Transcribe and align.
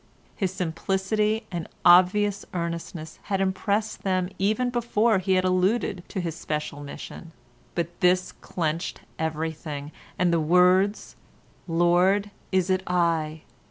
His 0.35 0.51
simplicity 0.51 1.45
and 1.51 1.67
obvious 1.85 2.43
earnestness 2.55 3.19
had 3.25 3.39
impressed 3.39 4.01
them 4.01 4.29
even 4.39 4.71
before 4.71 5.19
he 5.19 5.33
had 5.33 5.45
alluded 5.45 6.01
to 6.09 6.19
his 6.19 6.33
special 6.35 6.79
mission, 6.81 7.33
but 7.75 7.99
this 7.99 8.31
clenched 8.31 9.01
everything, 9.19 9.91
and 10.17 10.33
the 10.33 10.39
words 10.39 11.15
"Lord, 11.67 12.31
is 12.51 12.71
it 12.71 12.81
I?" 12.87 13.43